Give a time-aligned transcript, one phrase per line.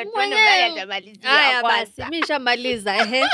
[0.00, 3.24] ndio tuone nani atamalizia haya basi mi nishamaliza ehe.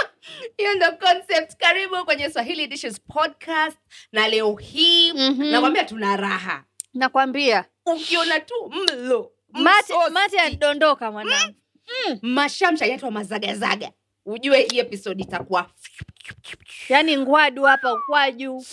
[0.57, 1.57] Hiyo ndo concept.
[1.57, 3.79] Karibu kwenye swahili dishes podcast
[4.13, 5.45] na leo hii Mhm.
[5.45, 6.65] nakwambia tuna raha.
[6.95, 7.65] Nakwambia.
[7.87, 11.55] Ukiona tu mlo mate mate yadondoka mwanangu.
[12.23, 13.91] Mashamsha yatwa mazagazaga.
[14.27, 15.71] Ujue hii episode itakuwa
[16.89, 18.65] yaani ngwadu hapa ukwaju.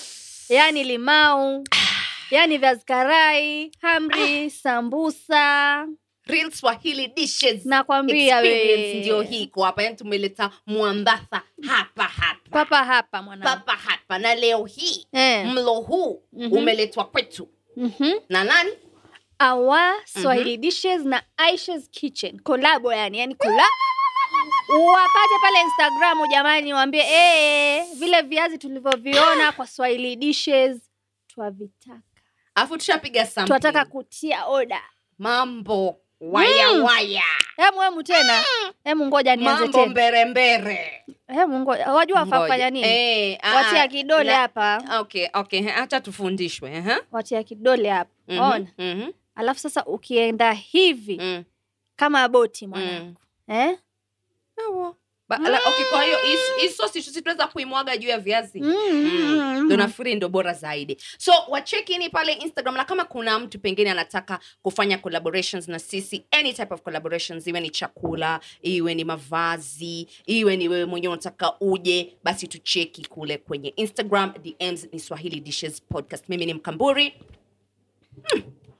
[0.49, 1.63] Yaani limau.
[2.31, 5.87] Yaani viazi karai hamri sambusa
[6.25, 7.65] real swahili dishes.
[7.65, 9.83] Nakwambia ndio hii iko hapa.
[9.83, 12.49] Yani tumeleta mwambatha hapa hapa.
[12.51, 14.19] Papa hapa papa hapa.
[14.19, 15.45] Na leo hii eh.
[15.47, 16.53] mlo huu Mhm.
[16.53, 17.49] umeletwa kwetu.
[17.77, 18.11] Mhm.
[18.29, 18.71] na nani?
[19.39, 22.39] Awa swahili dishes na aisha's kitchen.
[22.39, 23.63] Kolabo yani yani kola
[24.69, 30.77] wapate pale instagramu jamani waambie eh, vile viazi tulivyoviona kwa swahili dishes
[31.27, 32.01] twavitaka.
[32.55, 34.81] Alafu tushapiga tunataka kutia oda
[35.19, 36.83] mambo waya Mm.
[36.83, 37.23] waya.
[37.57, 38.43] Hemu hemu tena.
[38.83, 39.85] Hemu ngoja nianze tena.
[39.85, 41.05] mbere mbere.
[41.27, 42.87] Hemu ngoja wajua wafaa kufanya nini?
[42.87, 44.83] Hey, ah, watia kidole hapa.
[44.99, 46.95] okay okay acha tufundishwe ehe.
[47.11, 48.11] watia kidole hapa.
[48.27, 48.67] Mhm, ona.
[48.77, 51.43] mhm, alafu sasa ukienda hivi mm,
[51.95, 53.15] kama boti mwanangu
[53.47, 53.55] mm.
[53.55, 53.77] eh?
[54.55, 54.95] Sawa.
[55.29, 57.01] Ba- okay, kwa hiyo hii- hii sosi
[57.47, 58.61] kuimwaga juu ya viazi.
[58.61, 59.63] Mm.
[59.65, 60.97] ndo nafikiri ndo bora zaidi.
[61.17, 66.53] So wachekini pale instagram na kama kuna mtu pengine anataka kufanya collaborations na sisi any
[66.53, 72.17] type of collaborations iwe ni chakula iwe ni mavazi iwe ni wewe mwenyewe unataka uje
[72.23, 76.29] basi tucheki kule kwenye instagram dms ni swahili dishes podcast.
[76.29, 77.13] Mimi ni mkamburi.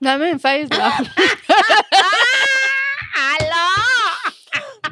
[0.01, 0.93] Na mimi faiza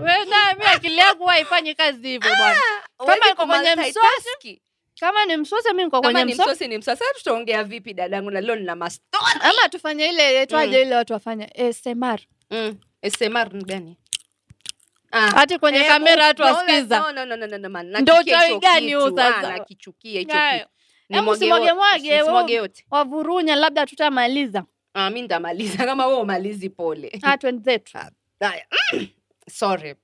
[0.04, 2.60] Naye akili yangu haifanyi kazi hivyo bwana.
[2.98, 4.62] Kama iko kwenye msosi,
[5.00, 6.68] kama ni msosi mi niko kwenye msosi.
[6.68, 11.14] ni msosi tutaongea vipi dadangu na leo nina mastori Ama tufanye ile twaje ile watu
[11.14, 12.20] wafanye smr
[12.52, 12.78] mm.
[13.18, 13.98] smr ni gani
[15.16, 15.32] Ah.
[15.32, 17.00] Hati kwenye Eh, kamera watu no, wasikiza.
[17.00, 18.02] no, no, no, no, no, no, man.
[18.02, 18.14] Ndo
[18.62, 19.38] gani huu sasa?
[19.38, 20.34] Ah, nakichukia hicho
[21.10, 21.30] kitu.
[21.30, 22.62] Usimwage mwage, usimwage wewe.
[22.64, 22.86] yote.
[22.92, 24.64] Wavurunya labda tutamaliza.
[24.94, 27.98] Ah, mi ndamaliza kama we umalizi pole Ah twenzetu.
[28.40, 28.66] Haya.
[29.50, 29.96] sorry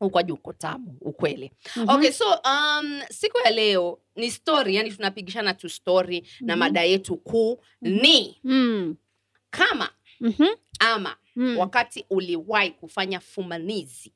[0.00, 1.88] ukwaji uko tamu ukweli Mhm.
[1.88, 6.60] okay so um, siku ya leo ni story yani tunapigishana tu story na Mhm.
[6.60, 8.96] mada yetu kuu ni Mm.
[9.50, 9.90] kama
[10.20, 10.46] Mhm.
[10.78, 11.58] ama Mm.
[11.58, 14.12] wakati uliwahi kufanya fumanizi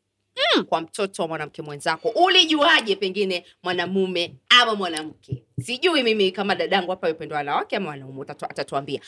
[0.69, 7.11] kwa mtoto wa mwanamke mwenzako ulijuaje pengine mwanamume ama mwanamke sijui mimi kama dadangu hapa
[7.11, 9.01] upendo wanawake ama wanaume atatuambia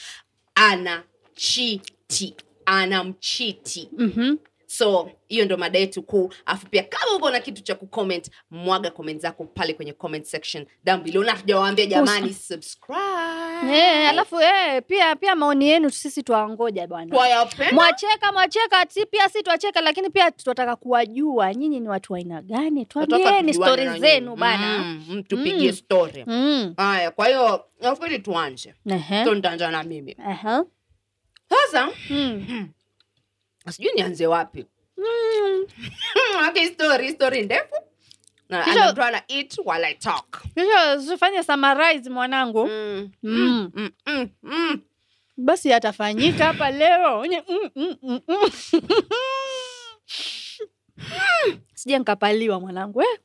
[0.55, 1.03] ana
[1.35, 2.35] chiti
[2.67, 4.37] anamchiti Mhm.
[4.73, 8.91] So hiyo ndo mada yetu kuu alafu pia kama uko na kitu cha kucomment mwaga
[8.91, 13.01] comment zako pale kwenye comment section down tujawaambia jamani subscribe
[13.73, 17.15] Eh, alafu eh, pia pia maoni yenu sisi twaangoja bwana.
[17.73, 22.43] Mwacheka mwacheka, si pia si twacheka, lakini pia tunataka kuwajua nyinyi ni watu wa aina
[22.43, 22.87] gani.
[22.87, 24.79] twambieni stori zenu bana.
[24.79, 25.77] Mm, mm, tupigie Mm.
[25.77, 26.75] story Mm.
[26.77, 29.25] haya kwa hiyo nafikiri tuanze Ehe.
[29.25, 30.65] so nitaanza na mimi Aha.
[31.51, 32.69] sasa Mm.
[33.69, 34.67] Sijui nianze wapi
[34.97, 35.67] Mm.
[36.49, 37.75] okay, story story ndefu
[38.49, 38.95] na Kisha- I'm
[39.29, 42.67] eat while I talk Kisha usifanye summarize mwanangu.
[42.67, 43.11] mm.
[43.23, 43.71] Mm.
[43.75, 44.81] Mm, mm, mm.
[45.37, 47.25] Basi atafanyika hapa leo.
[47.25, 48.51] Mm, mm, mm, mm.
[51.75, 53.19] Sije nkapaliwa mwanangu eh?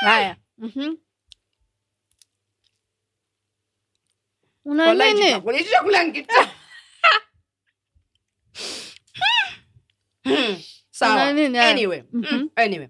[0.00, 0.36] Haya.
[0.58, 0.94] Mhm.
[4.64, 5.40] Una nini
[6.04, 6.48] ni kitamu.
[9.18, 10.17] Hmm,
[10.90, 11.70] sawa nini haya?
[11.70, 12.48] anyway mm -hmm.
[12.56, 12.88] anyway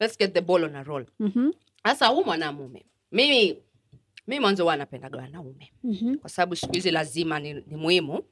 [0.00, 2.14] let's get the ball on a roll sasa mm-hmm.
[2.16, 3.56] huu mwanamume mimi
[4.26, 6.16] mi mwanzo huwa napendaga wanaume Mhm.
[6.16, 8.22] kwa sababu siku hizi lazima ni, ni muhimu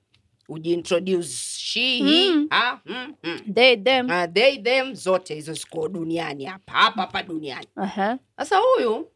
[0.48, 1.28] ujiintroduce
[1.58, 2.46] she Mm.
[2.50, 3.40] ha, mm, mm.
[3.54, 4.06] They them.
[4.10, 8.18] Uh, they them zote hizo ziko duniani hapa hapa hapa duniani Aha.
[8.36, 9.08] sasa huyu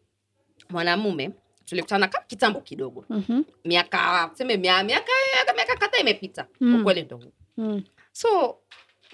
[0.71, 1.31] mwanamume
[1.65, 3.43] tulikutana kama kitambo kidogo Mhm.
[3.65, 6.81] miaka seme miaka miaka miaka kadhaa imepita Mm.
[6.81, 7.83] ukweli ndo huu Mm.
[8.13, 8.59] so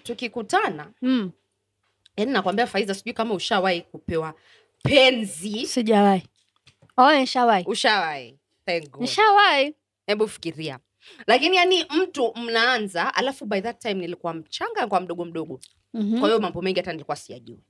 [0.06, 1.30] tukikutana Mm.
[2.16, 4.34] yani nakwambia faiza sijui kama ushawahi kupewa
[4.82, 6.22] penzi Sijawahi.
[6.96, 7.64] Oh, nishawahi.
[7.68, 8.38] ushawahi
[9.00, 9.74] Nishawahi.
[10.06, 10.78] hebu fikiria
[11.26, 15.60] lakini yani mtu mnaanza alafu by that time nilikuwa mchanga kwa mdogo mdogo
[15.94, 16.18] Mhm.
[16.20, 17.60] kwa hiyo mambo mengi hata nilikuwa siyajui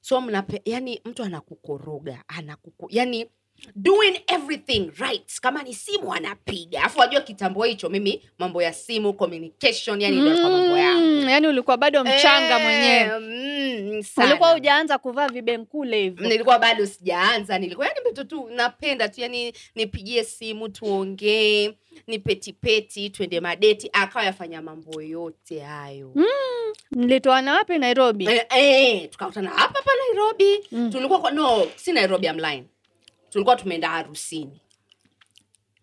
[0.00, 3.30] so mnape yani mtu anakukoroga anakuku yani
[3.76, 5.40] doing everything right.
[5.40, 6.82] Kama ni simu anapiga.
[6.84, 11.00] Afu wajua kitambo hicho mimi mambo ya simu communication yani mm, mambo yangu.
[11.06, 13.18] Mm, yani ulikuwa bado mchanga Eh, mwenyewe.
[13.18, 16.28] mm, ulikuwa hujaanza kuvaa vibenkule hivyo.
[16.28, 21.74] Nilikuwa bado sijaanza nilikuwa yani mtoto tu napenda tu yani nipigie simu tuongee
[22.06, 26.12] ni petipeti twende madeti akawa yafanya mambo yote hayo.
[26.90, 28.26] Mlitoana wapi nairobi?
[28.26, 30.66] E, e, tukakutana hapa hapa nairobi.
[30.72, 30.90] Mm.
[30.90, 32.64] tulikuwa no si nairobi amline
[33.34, 34.60] tulikuwa tumeenda harusini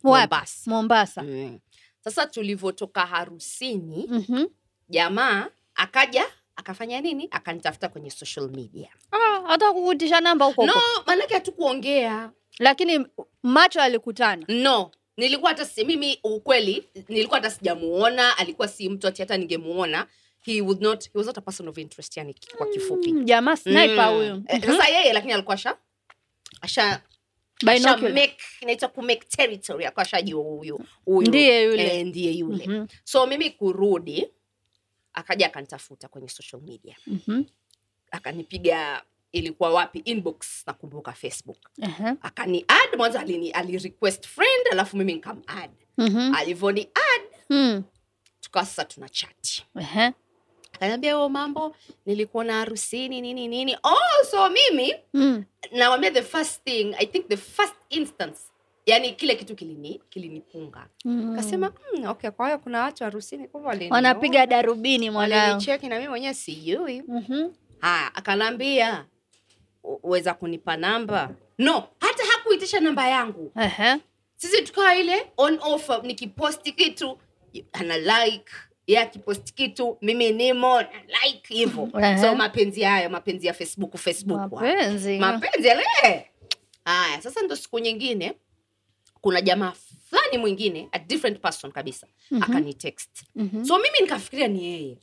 [0.03, 0.71] Mombasa.
[0.71, 1.59] mombasa mm.
[2.03, 4.45] sasa tulivyotoka harusini Mhm.
[4.89, 6.25] jamaa akaja
[6.55, 10.73] akafanya nini akanitafuta kwenye social media Ah, hata kukutisha namba huko no
[11.07, 13.05] maanake hatukuongea lakini
[13.43, 19.21] macho alikutana no nilikuwa hata si mimi ukweli nilikuwa hata sijamuona alikuwa si mtu ati
[19.21, 20.07] hata ningemuona
[20.39, 23.55] he would not he was not a person of interest yani kwa kifupi Mm, jamaa
[23.55, 24.15] sniper Mm.
[24.15, 24.65] huyu Eh, Mhm.
[24.71, 25.77] sasa yeye lakini alikuwa asha
[26.61, 27.01] asha
[28.61, 31.99] inaitwa kumake territory akashajua huyu huyu Ndiye yule.
[31.99, 32.85] e, ndiye yule Mhm.
[33.03, 34.27] so mimi kurudi
[35.13, 37.43] akaja akanitafuta kwenye social media Mhm.
[38.11, 42.15] akanipiga ilikuwa wapi inbox nakumbuka facebook Aha.
[42.21, 46.35] akani ad mwanzo alini alirequest friend alafu mimi nkam ad mm-hmm.
[46.35, 47.83] alivyoni ad Mm.
[48.41, 50.13] tukawa sasa tuna chat Aha.
[50.73, 51.75] Akaniambia huyo mambo
[52.05, 55.43] nilikuwa na harusini nini nini oh so mimi Mm.
[55.71, 58.39] nawambia the first thing i think the first instance
[58.85, 61.35] yani kile kitu kilini kilinipunga Mm.
[61.35, 63.49] kasema mm, okay kwa hiyo kuna watu harusini
[63.89, 67.49] wanapiga darubini mwanangu walinicheki na mimi mwenyewe sijui Mhm.
[67.79, 69.05] haya akanaambia
[69.83, 73.99] uweza kunipa namba no hata hakuitisha namba yangu Aha.
[74.35, 77.17] sisi tukawa ile on offer nikiposti kitu
[77.73, 78.51] ana like
[78.91, 81.89] ye akiposti kitu mimi nimo like hivo
[82.21, 85.19] so mapenzi hayo mapenzi ya facebook facebook mapenzi.
[85.19, 85.69] Mapenzi
[86.85, 88.33] haya sasa ndo siku nyingine
[89.21, 89.71] kuna jamaa
[90.09, 92.43] fulani mwingine a different person kabisa Mhm.
[92.43, 93.65] akanitext Mhm.
[93.65, 94.97] so mimi nikafikiria ni yeye.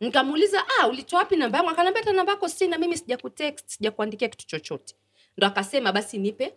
[0.00, 1.70] Nikamuuliza ah ulitoa wapi namba yangu?
[1.70, 4.94] Akaniambia hata namba yako sina mimi sija kutext sija kuandikia kitu chochote.
[5.36, 6.54] Ndo akasema basi nipe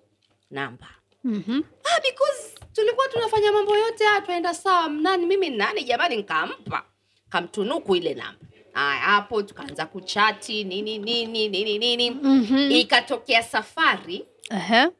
[0.51, 0.87] namba
[1.23, 1.63] Mhm.
[1.83, 4.89] ah, because tulikuwa tunafanya mambo yote haya twaenda sawa.
[4.89, 5.83] Nani mimi nani?
[5.83, 6.83] Jamani nkampa
[7.29, 8.45] kamtunuku ile namba.
[8.73, 12.11] Aya hapo tukaanza kuchati nini nini nini nini.
[12.11, 12.71] Mhm.
[12.71, 14.25] ikatokea safari.
[14.49, 14.91] Aha.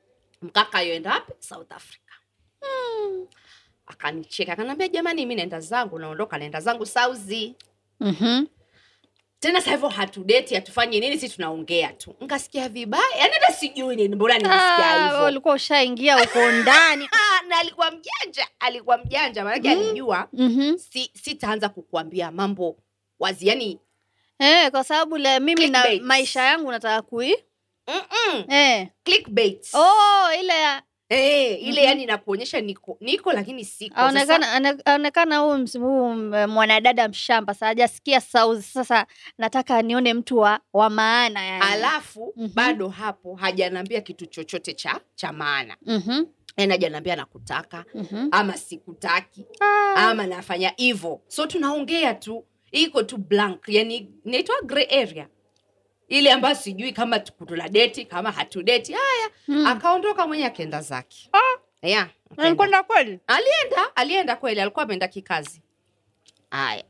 [0.41, 1.33] mkaka yoenda wapi?
[1.39, 1.99] South africa.
[3.87, 4.53] Akanicheka.
[4.53, 7.55] Akanaambia jamani mi naenda zangu naondoka naenda zangu sauzi
[7.99, 8.45] Mhm.
[9.43, 14.15] Tena sasa hivyo hatudeti hatufanyi nini si tunaongea tu nkasikia vibaya yani hata sijui nini
[14.15, 20.27] mbona Ah, hivyo ulikuwa ushaingia huko ndani Ah, na alikuwa mjanja alikuwa mjanja maanake alijua
[20.33, 20.77] Mhm.
[20.77, 22.77] si sitaanza kukuambia mambo
[23.19, 23.79] wazi yani
[24.39, 27.35] Eh, kwa sababu le mimi na maisha yangu nataka kui
[27.87, 28.87] mm-mm, eh.
[29.03, 29.67] clickbait.
[29.73, 30.81] oh, ile ya
[31.13, 31.87] Eh, ile Mhm.
[31.89, 38.21] yani nakuonyesha niko niko lakini siko Sasa- aonekana huyu ms- huyu mwanadada mshamba sa hajasikia
[38.21, 39.05] sauzi sasa
[39.37, 41.63] nataka nione mtu wa, wa maana yani.
[41.71, 42.49] alafu Mhm.
[42.53, 46.25] bado hapo hajanaambia kitu chochote cha cha maana Mhm,
[46.57, 46.73] yani
[47.15, 48.27] nakutaka mhm.
[48.31, 55.01] ama sikutaki Ah, ama nafanya hivyo so tunaongea tu iko tu blank yani inaitwa gray
[55.01, 55.27] area
[56.17, 58.93] ile ambayo sijui kama tuna deti kama hatudeti.
[58.93, 59.65] Haya mm.
[59.67, 61.29] akaondoka mwenye akaenda zake.
[61.81, 62.43] Yeah, akaenda.
[62.47, 63.19] Alikwenda kweli?
[63.27, 65.61] Alienda alienda kweli alikuwa ameenda kikazi.
[66.51, 66.83] Haya.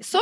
[0.00, 0.20] So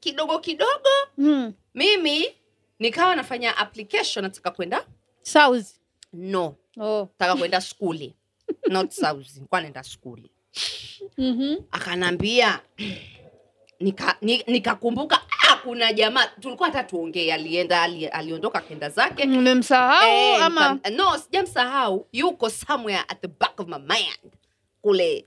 [0.00, 1.52] kidogo kidogo mm.
[1.74, 2.34] mimi
[2.78, 4.86] nikawa nafanya application nataka kwenda
[5.22, 5.66] south.
[6.12, 6.54] No.
[6.80, 7.08] Oh.
[7.18, 8.14] nataka kwenda skuli.
[8.68, 9.34] Not south.
[9.34, 10.30] Nilikuwa naenda skuli.
[11.18, 11.56] Mhm.
[11.70, 12.60] akanambia
[13.80, 15.31] nika ni- nikakumbuka ah,
[15.64, 19.22] kuna jamaa tulikuwa hata tuongee alienda ali, aliondoka kenda zake.
[19.24, 20.78] Umemsahau Eh, ama?
[20.92, 24.32] no sijamsahau yuko somewhere at the back of my mind
[24.82, 25.24] kule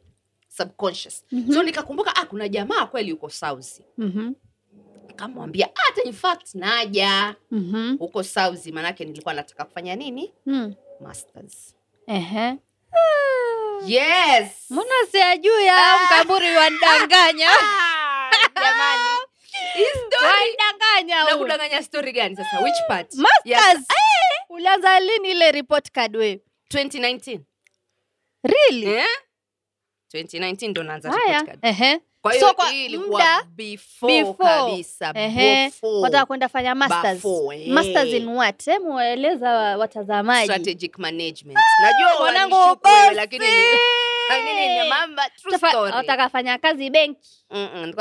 [0.48, 1.24] subconscious.
[1.32, 1.54] Mhm.
[1.54, 3.82] so nikakumbuka ah, kuna jamaa kweli yuko south.
[3.98, 4.34] Kamwambia
[5.08, 7.36] nikamwambia hata in fact naja.
[7.52, 10.34] Mhm, huko Sauzi, manake nilikuwa nataka kufanya nini?
[10.46, 10.74] Mm.
[11.02, 11.76] masters.
[12.08, 12.56] Ehe.
[13.86, 14.48] yes.
[14.70, 17.50] Mbona siajui au mkaburi wandanganya
[18.58, 19.25] Ah, jamani
[21.26, 22.60] nakudanganya story gani sasa?
[22.64, 23.14] Which part?
[23.14, 23.46] Masters.
[23.46, 23.86] Yes.
[24.50, 26.40] ulianza lini ile report card we
[26.74, 27.40] 2019
[28.44, 28.88] really?
[28.92, 29.08] Yeah?
[30.14, 31.60] 2019 ndo naanza report card.
[31.62, 32.00] ehe.
[32.22, 34.50] Kwa hiyo So, kwa hii ilikuwa before, before.
[34.50, 35.72] kabisa ehe.
[36.02, 37.14] wataka kwenda fanya masters?
[37.16, 37.74] Before, hey.
[37.74, 38.66] masters in what?
[38.66, 40.46] Hemu waeleza watazamaji.
[40.46, 41.60] Strategic management.
[41.82, 42.78] Najua mwanangu
[43.16, 43.78] lakini ni-
[44.30, 45.92] lakini ni mama true Utafa- story.
[45.94, 47.46] wataka fanya kazi benki.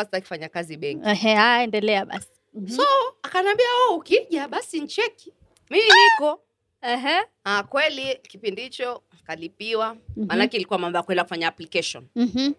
[0.04, 1.08] Sitaki kufanya kazi benki.
[1.08, 2.28] Ehe haya endelea basi.
[2.54, 2.68] Mhm.
[2.68, 2.82] so
[3.22, 5.32] akanambia oh ukija basi ncheki.
[5.70, 6.40] Mimi niko.
[6.82, 7.20] Ehe.
[7.44, 9.94] Ah, kweli kipindi hicho kalipiwa.
[10.16, 10.26] Mhm.
[10.26, 12.06] maanake ilikuwa mambo ya kwenda kufanya application.
[12.16, 12.52] Mhm.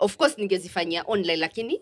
[0.00, 1.80] of course ningezifanyia online lakini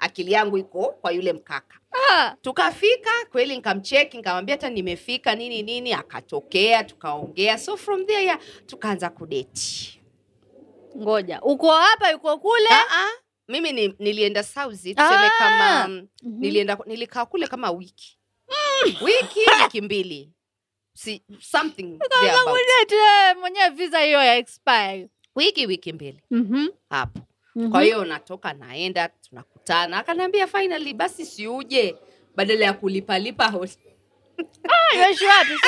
[0.00, 1.76] akili yangu iko kwa yule mkaka.
[2.10, 7.58] Ah, tukafika kweli nikamcheki nikamwambia hata nimefika nini nini akatokea tukaongea.
[7.58, 10.00] So from there ya tukaanza kudeti
[10.98, 11.40] ngoja.
[11.42, 12.68] Uko hapa yuko kule?
[12.70, 13.10] Ah, ah,
[13.48, 15.30] mimi ni, nilienda sauzi tuseme Ah.
[15.38, 16.40] kama mm, Mhm.
[16.40, 18.18] nilienda nilikaa kule kama wiki.
[19.02, 20.30] Wiki wiki mbili.
[20.94, 21.98] Si, something
[23.40, 25.08] mwenyewe visa hiyo ya expire.
[25.36, 26.22] Wiki wiki mbili.
[26.30, 26.66] Mhm.
[26.90, 27.20] hapo.
[27.54, 27.70] Mhm.
[27.70, 29.08] kwa hiyo natoka naenda
[29.64, 31.96] tunakutana akaniambia finally basi siuje
[32.36, 33.78] badala ya kulipalipa hot-
[34.68, 35.24] Ah, unaishi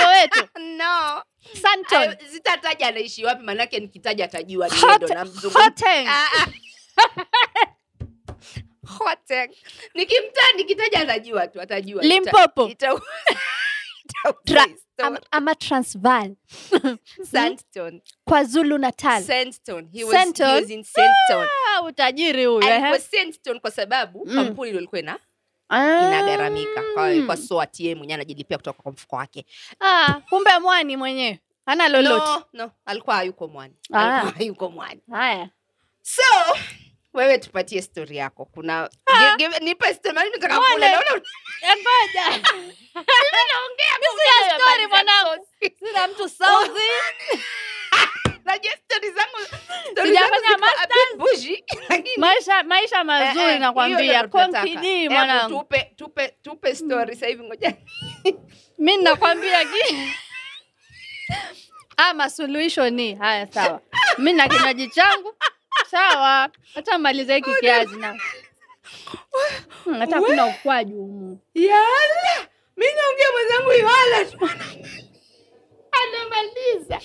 [0.09, 1.23] wetu no
[1.63, 2.17] Santon.
[2.33, 5.63] Sitataja anaishi wapi manake nikitaja atajua ni yeye ndo Hot- namzungumzia.
[5.65, 6.09] Hoteng.
[6.09, 6.47] Ah, ah.
[10.57, 12.67] Nikitaja atajua tu atajua Limpopo.
[12.69, 13.01] Ita-
[14.45, 16.35] Tra- ama, ama transval
[17.33, 18.03] Sandstone.
[18.25, 19.89] kwa zulu natal Sandstone.
[19.93, 21.49] He was, he was in Sandstone.
[21.77, 24.35] ah, utajiri was Sandstone kwa sababu Mm.
[24.35, 25.19] kampuni ilikuwa ina
[25.69, 26.07] Ah.
[26.09, 26.83] inagharamika.
[26.95, 29.47] Kwa kwa so atie mwenyewe anajilipia kutoka kwa mfuko wake.
[29.81, 31.41] Ah, kumbe mwani mwenyewe.
[31.67, 32.27] Hana lolote.
[32.27, 32.71] No, no.
[32.85, 33.75] Alikuwa hayuko mwani.
[33.93, 33.99] Ah.
[34.13, 35.01] alikuwa hayuko mwani.
[35.11, 35.51] Haya.
[36.03, 36.23] So
[37.15, 38.45] wewe tupatie stori yako.
[38.45, 38.91] Kuna
[39.37, 39.95] give, nipe
[45.61, 46.81] Eh, sina mtu sauzi
[48.45, 48.73] najua
[49.11, 49.39] zangu
[52.17, 54.29] maisha maisha Eh, mazuri eh, nakwambia.
[54.29, 55.59] konkijii mwanangu.
[55.59, 57.75] tupe tupe tupe story sasa ngoja.
[58.79, 59.65] Mi nakwambia
[61.97, 63.81] ama suluhisho ni haya sawa.
[64.19, 65.35] Mi na kinywaji changu
[65.97, 66.49] sawa.
[66.75, 68.17] Hata maliza hiki kiazi na
[69.99, 71.39] hata kuna ukwaju humu.
[71.55, 72.49] Yala!
[72.77, 74.51] Mi naongea mwenzangu iwala tu
[76.03, 77.01] anamaliza.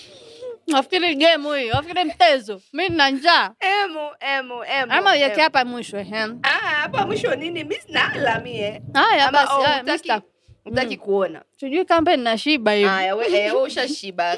[0.74, 3.52] Wafikiri game huyu wafikiri mtezo mi nina njaa.
[3.60, 6.24] Emu emu emu ama uyeke hapa mwisho ehe.
[6.44, 7.64] Ah, hapa mwisho nini?
[7.64, 8.82] Mi sinala mie.
[8.94, 10.22] Haya basi oh, haya, hutaki-
[10.66, 10.98] mister.
[10.98, 11.44] kuona.
[11.60, 12.90] Sijui kambe nina shiba hivi.
[12.90, 14.38] Aya, we- eh, ushashiba.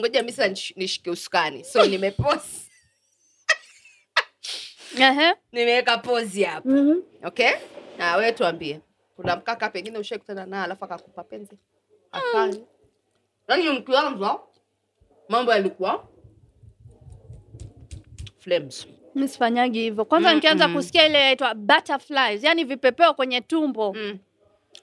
[0.00, 1.64] Ngoja mi- sasa nishike usukani.
[1.64, 2.69] So nimeposi
[5.52, 6.68] Nimeweka pozi hapa.
[6.68, 7.02] Mhm.
[7.24, 7.50] okay?
[7.98, 8.80] Na wewe tuambie.
[9.16, 11.58] Kuna mkaka pengine ushaikutana naye alafu akakupa penzi?
[12.12, 12.64] Akali
[13.48, 14.38] yaani mkianza
[15.28, 16.08] mambo yalikuwa
[18.38, 18.86] flames.
[19.14, 20.04] Mi sifanyagi hivyo.
[20.04, 20.74] Kwanza Mm, nikianza mm.
[20.74, 23.92] kusikia ile yaitwa butterflies yani vipepeo kwenye tumbo.
[23.92, 24.18] Mm.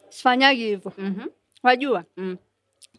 [0.10, 0.94] sifanyagi hivyo.
[0.98, 1.28] Mhm,
[1.64, 2.04] wajua?
[2.18, 2.38] Mm.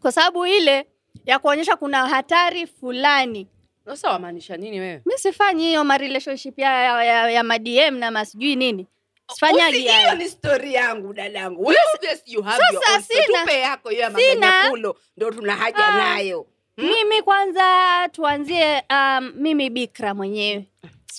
[0.00, 0.86] kwa sababu ile
[1.26, 3.46] ya kuonyesha kuna hatari fulani
[3.88, 8.10] sasa wamaanisha nini wewe mi sifanyi hiyo ma relationship ya, ya, ya, ya madm na
[8.10, 8.86] masijui nini
[9.34, 13.24] sifanyagi hiyo ni story yangu dadangu Wewe obvious you have your own story.
[13.40, 15.96] tupe yako hiyo ya maganyakulo ndo tuna haja Ah.
[15.96, 16.86] nayo Hmm?
[16.86, 17.64] mimi kwanza
[18.12, 20.64] tuanzie um, mimi bikra mwenyewe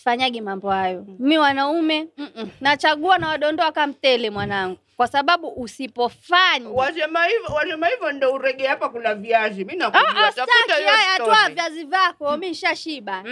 [0.03, 2.49] sifanyagi mambo hayo mi wanaume mm-mm.
[2.61, 8.89] nachagua na wadondoa kamtele mwanangu kwa sababu usipofanya wasema hivyo wasema hivyo ndo urege hapa
[8.89, 13.23] kuna viazi mi Ah, nakujua ah, haya toa viazi vyako mi nshashiba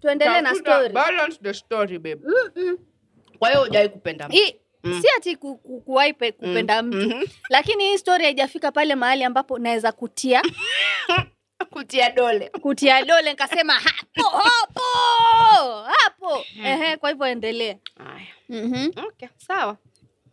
[0.00, 2.78] tuendelee na story balance the story babe Mm-mm.
[3.38, 4.38] kwa hiyo hujawai kupenda mtu.
[4.84, 5.02] Mm.
[5.02, 6.88] si ati ku- ku- kuwahi kupenda Mm.
[6.88, 7.24] mtu Mhm.
[7.50, 10.42] lakini hii story haijafika pale mahali ambapo naweza kutia
[11.72, 14.77] kutia dole kutia dole nikasema hapo hapo Ehe,
[17.08, 17.78] kwa hivyo endelea
[18.48, 19.04] mm-hmm.
[19.06, 19.76] okay sawa.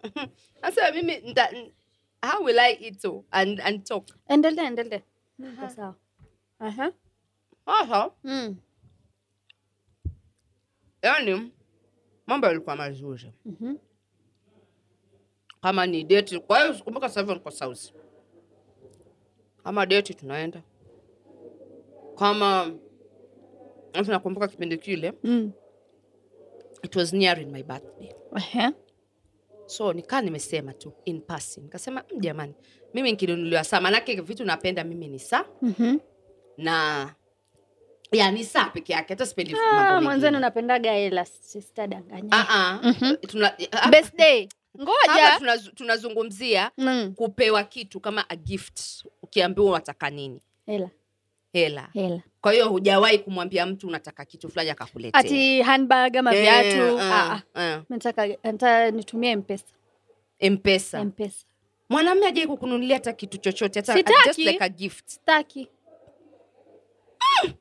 [0.61, 1.49] Sasa mimi nda,
[2.21, 4.07] how will i eat so and, and talk?
[4.27, 5.01] Endelea endelea
[5.75, 5.95] sawa.
[6.59, 6.91] Aha.
[7.65, 8.55] sasa Mm.
[11.01, 11.51] yani
[12.27, 13.31] mambo yalikuwa mazuri.
[13.45, 13.75] Mhm.
[15.61, 17.93] kama ni date kwa hiyo kumbuka sasa hivi niko south
[19.63, 20.61] kama date tunaenda.
[22.17, 22.71] Kama
[24.11, 25.13] nakumbuka kipindi kile.
[25.23, 25.51] Mm.
[26.85, 28.11] It was nearing my birthday.
[28.37, 28.71] Ehe.
[29.67, 31.61] so nikaa nimesema tu in passing.
[31.61, 32.53] Nikasema "Mm, jamani
[32.93, 35.45] mimi nikinunuliwa saa manake vitu napenda mimi ni saa.
[35.61, 35.97] Mhm.
[36.57, 37.09] na
[38.11, 40.39] ya ni saa peke yake hata sipendi Ah, mwanzenu
[40.93, 42.29] hela sitadanganya.
[42.31, 42.79] Ah, ah.
[42.83, 43.15] Mhm.
[43.15, 43.87] Tuna- ah,
[44.81, 45.59] ngoja.
[45.75, 47.13] tunazungumzia Mm.
[47.15, 50.41] kupewa kitu kama a gift ukiambiwa unataka nini.
[50.65, 50.89] Hela.
[51.53, 51.89] Hela.
[51.93, 56.99] Hela kwa hiyo hujawahi kumwambia mtu unataka kitu fulani akakuletea ati handbag ama Eh, viatu?
[56.99, 57.73] ah, Ah, ah.
[57.73, 57.81] ah.
[57.89, 59.65] nataka nataka nitumie mpesa.
[60.41, 61.03] Mpesa?
[61.05, 61.45] Mpesa.
[61.89, 65.07] Mwanamume ajai kukununulia hata kitu chochote hata just like a gift.
[65.09, 65.67] Staki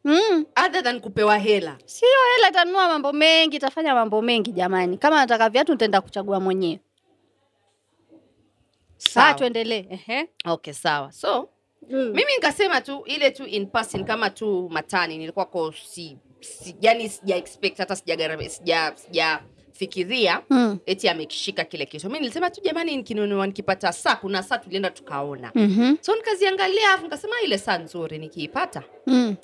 [0.05, 0.45] mm.
[0.67, 1.79] other than kupewa hela.
[1.85, 4.99] Sio hela tanunua mambo mengi tafanya mambo mengi jamani.
[4.99, 6.81] Kama nataka viatu nitaenda kuchagua mwenyewe.
[8.97, 9.35] Saa Sawa.
[9.35, 9.99] tuendelee.
[10.45, 11.13] Okay sawa.
[11.13, 11.49] So
[11.91, 11.99] Mm.
[12.09, 17.09] mimi nikasema tu ile tu in person kama tu matani nilikuwa ko si, si yani
[17.09, 18.17] sija expect hata sija
[18.49, 20.79] sija sijafikiria Mm.
[20.87, 25.53] eti amekishika kile kitu mi nilisema tu jamani nikinunua nikipata saa kuna saa tulienda tukaona
[25.55, 25.95] Mhm.
[26.01, 29.37] so nikaziangalia afu nikasema ile saa nzuri nikiipata Mm.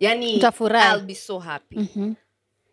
[0.00, 2.12] yani I'll be so happy Mhm.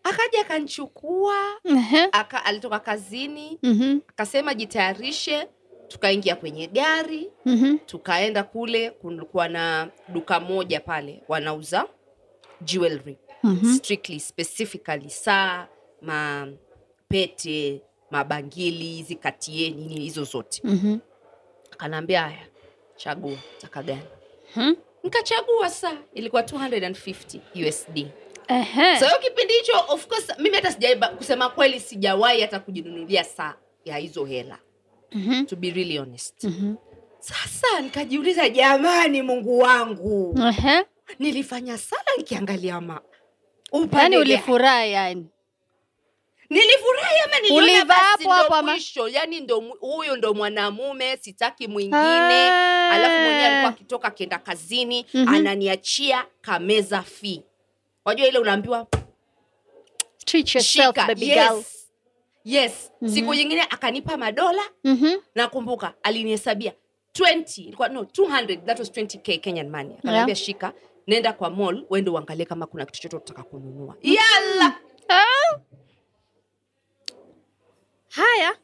[0.04, 2.08] akaja akanchukua Ehe.
[2.12, 3.98] aka, alitoka kazini Mhm.
[4.08, 5.48] akasema jitayarishe
[5.94, 7.78] tukaingia kwenye gari Mhm.
[7.86, 11.86] tukaenda kule kulikuwa na duka moja pale wanauza
[12.62, 13.74] jewelry Mhm.
[13.76, 15.68] strictly specifically saa
[16.02, 17.82] mapete
[18.12, 20.98] mabangili hizi katie nini hizo zote Mhm.
[21.72, 22.48] akanaambia haya
[22.96, 24.02] chagua taka gani
[24.54, 24.76] hmm?
[25.04, 28.08] nikachagua saa ilikuwa 250 usd
[29.00, 33.54] so hiyo kipindi hicho of course mimi hata sijai kusema kweli sijawahi hata kujinunulia saa
[33.86, 34.58] ya hizo hela
[35.14, 35.46] Mhm.
[35.46, 36.76] to be really honest Mhm.
[37.20, 40.86] sasa nikajiuliza jamani mungu wangu Ehe.
[41.20, 42.94] nilifanya sana nikiangalia ma
[43.74, 45.28] Yaani upande ulifurahi yani.
[46.50, 52.00] nilifurahi ama niliona hapo hapo ndo mwisho yani ndo huyo ndo mwanamume sitaki mwingine
[52.50, 52.90] Ah.
[52.92, 55.28] alafu mwenyewe alikuwa akitoka akienda kazini Mhm.
[55.34, 57.42] ananiachia kameza fee
[58.06, 58.88] wajua ile unaambiwa
[60.26, 61.64] Treat yourself, shika baby girl.
[62.46, 63.16] Yes, mm-hmm.
[63.16, 65.16] siku nyingine akanipa madola Mhm.
[65.36, 66.74] nakumbuka alinihesabia
[67.14, 70.74] 20 ilikuwa no 200 that was 20k Kenyan money akaniambia shika
[71.08, 75.60] nenda kwa mall uende uangalie kama kuna kitu chochote utataka kununua yalla Ah.
[78.10, 78.56] Haya.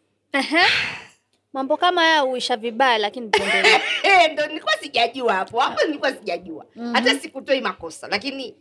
[1.53, 3.31] Mambo kama haya huisha vibaya lakini.
[4.03, 6.93] Eh, ndo nilikuwa sijajua hapo hapo nilikuwa sijajua Mhm.
[6.93, 8.55] hata sikutoi makosa lakini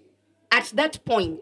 [0.51, 1.41] at that point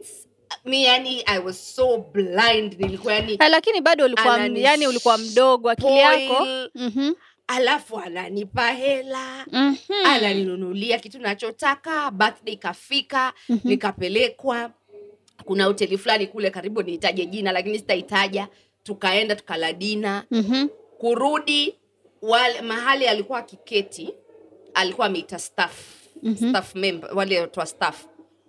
[0.64, 5.70] mi yani i was so blind nilikuwa yani Ah, lakini bado ulikuwa yani ulikuwa mdogo
[5.70, 6.46] akili yako.
[6.74, 7.14] mm-hmm
[7.48, 9.76] alafu ananipa hela Mhm.
[10.06, 13.68] ananinunulia kitu nachotaka birthday ikafika Mhm.
[13.68, 14.70] nikapelekwa
[15.44, 18.48] kuna hoteli fulani kule karibu niitaje jina lakini sitaitaja
[18.82, 20.68] tukaenda tukaladina mm-hmm.
[20.98, 21.74] kurudi
[22.22, 24.14] wale mahali alikuwa akiketi
[24.74, 26.48] alikuwa ameita staff Mhm.
[26.50, 28.04] staff member wale watu wa staff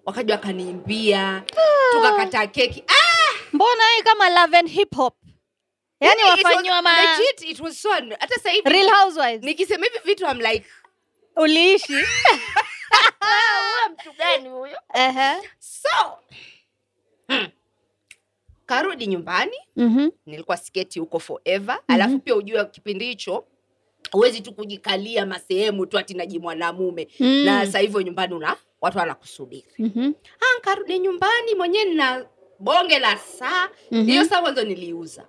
[0.07, 1.43] wakaja wakaniimbia
[1.91, 5.15] tukakata keki ah, Mbona hii kama love and hip hop?
[5.99, 9.43] yani it wafanywa ma legit, it was so hata sasa hivi Real Housewives.
[9.43, 10.65] nikisema hivi vitu I'm like
[11.35, 11.93] Uliishi?
[13.21, 14.77] ah, huyo mtu gani huyo
[15.59, 16.17] so
[17.27, 17.47] hmm.
[18.65, 20.09] karudi nyumbani Mhm.
[20.25, 23.45] nilikuwa sketi huko forever alafu pia ujue kipindi hicho
[24.11, 27.27] huwezi tu kujikalia masehemu tu ati naji mwanamume Mm.
[27.45, 30.13] na sahivyo hivyo nyumbani una watu wanakusubiri mm-hmm.
[30.59, 32.25] nkarudi nyumbani mwenyewe nina
[32.59, 34.05] bonge la saa Mhm.
[34.05, 35.27] hiyo saa mwanzo niliuza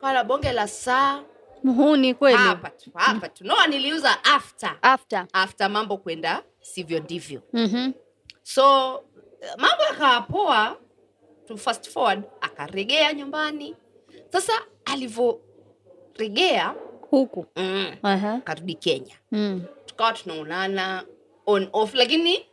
[0.00, 1.22] kala bonge la saa
[1.64, 2.36] Muhuni kweli.
[2.38, 5.26] hapa tu hapa tu noa niliuza after After.
[5.32, 7.92] after mambo kwenda sivyo ndivyo Mhm.
[8.42, 8.64] so
[9.58, 10.76] mambo akawapoa
[11.46, 13.76] tu to fast forward akaregea nyumbani
[14.32, 14.52] sasa
[14.84, 16.74] alivyoregea
[17.10, 17.46] Huku.
[17.56, 18.40] mm, uh-huh.
[18.40, 19.62] karudi kenya Mm.
[19.86, 21.04] tukawa tunaonana
[21.46, 22.46] on off lakini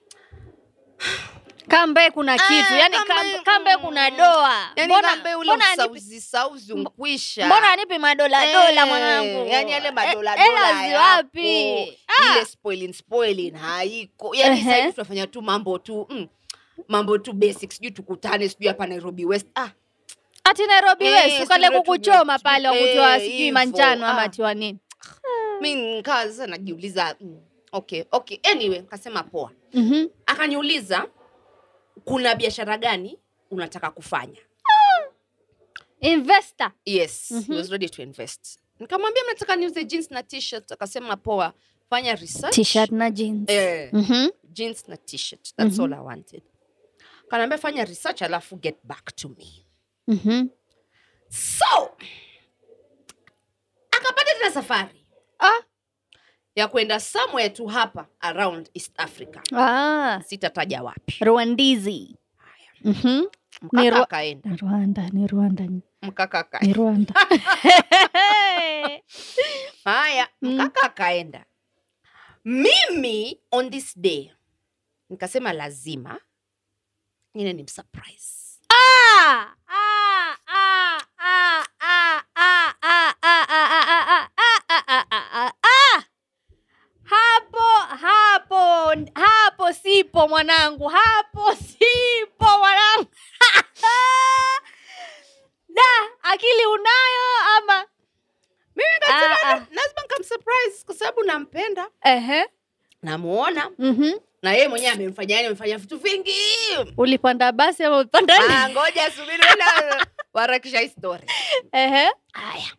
[1.67, 2.73] Kambe kuna kitu.
[2.73, 4.17] Ah, Yaani Kambe, kambe, kambe kuna mm.
[4.17, 4.69] doa.
[4.75, 9.45] yani Mbona kambe ule mbona usauzi sauzi unkwisha mbona anipi madola hey, dola mwanangu?
[9.47, 12.35] yani yale madola e, dola hela zi Ah.
[12.35, 14.65] ile spoiling spoiling haiko yani uh-huh.
[14.65, 16.27] sasa tunafanya tu mambo tu mm,
[16.87, 19.69] mambo tu basic sijui tukutane sijui hapa Nairobi West ah
[20.43, 24.23] Ati Nairobi hey, West ukale kukuchoma pale wakutoa hey, sijui manjano ama Ah.
[24.25, 24.79] atiwa nini.
[25.61, 27.39] mi nikaa sasa najiuliza mm,
[27.71, 30.07] okay okay anyway kasema poa Mhm.
[30.25, 31.07] akaniuliza
[32.05, 33.19] kuna biashara gani
[33.51, 34.39] unataka kufanya
[36.01, 36.71] Investor.
[36.85, 37.41] yes Mhm.
[37.53, 41.53] he was ready to invest nikamwambia mnataka niuze jeans na t-shirt akasema poa
[41.89, 43.49] fanya research T-shirt na jeans.
[43.49, 44.27] eh, Mhm.
[44.43, 45.83] jeans na t-shirt that's Mhm.
[45.83, 46.41] all i wanted
[47.29, 49.65] kanaambia fanya research alafu get back to me
[50.07, 50.47] Mhm.
[51.29, 51.91] so
[53.91, 55.05] akapata tena safari
[55.39, 55.59] Ah.
[56.57, 60.21] Ya kwenda somewhere tu hapa around east africa Ah.
[60.25, 62.15] sitataja wapi Rwandizi.
[62.83, 63.23] Mhm.
[63.71, 65.63] Ni akaenda Rwanda, ni Rwanda,
[66.01, 67.13] mkaka ni Rwanda.
[69.85, 70.53] haya Mm.
[70.55, 71.45] mkaka akaenda
[72.45, 74.31] mimi on this day
[75.09, 76.19] nikasema lazima
[77.33, 78.33] nine ni msurprise
[78.69, 79.45] Ah!
[79.67, 80.35] Ah!
[80.47, 81.01] Ah!
[81.17, 81.63] Ah!
[81.79, 82.23] Ah!
[82.35, 82.73] Ah!
[82.81, 83.13] Ah!
[83.21, 83.45] Ah!
[83.49, 83.85] Ah!
[83.89, 84.65] Ah!
[84.69, 84.85] Ah!
[84.87, 85.05] Ah!
[85.11, 85.23] Ah!
[85.31, 85.51] Ah!
[85.63, 86.03] Ah!
[87.03, 87.63] Hapo
[88.05, 93.05] hapo hapo sipo mwanangu, hapo sipo mwanangu.
[95.69, 95.83] Da,
[96.23, 97.85] akili unayo ama?
[98.75, 99.53] mimi Ah, ah.
[99.71, 102.45] lazima nikamsurprise kwa sababu nampenda Ehe.
[103.03, 104.11] namuona Mhm.
[104.41, 106.35] na yeye mwenyewe amemfanya yani amemfanya vitu vingi
[106.97, 111.23] ulipanda basi ama ulipanda Ah, ngoja subiri wala warakisha story
[111.71, 112.11] Ehe.
[112.33, 112.71] haya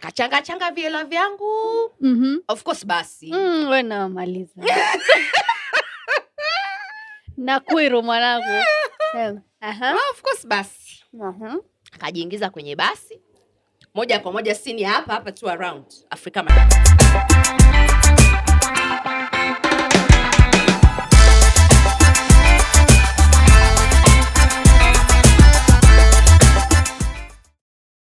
[0.00, 2.38] kachanga changa viela vyangu Mhm.
[2.48, 4.62] of course basi Mm, we nawamaliza
[7.38, 8.44] nakwiru mwanangu
[9.14, 9.40] uh-huh.
[9.60, 11.56] Ah, of course basi Aha.
[11.92, 13.20] akajiingiza kwenye basi
[13.94, 16.68] moja kwa moja sini hapa hapa tu around afrika Ma-